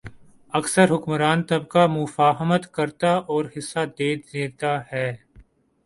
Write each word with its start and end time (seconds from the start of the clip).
اکثر 0.53 0.85
حکمران 0.91 1.43
طبقہ 1.43 1.83
مفاہمت 1.87 2.63
کرتا 2.73 3.11
اور 3.31 3.43
حصہ 3.57 3.79
دے 3.99 4.09
دیتا 4.33 4.73
ہے۔ 4.91 5.07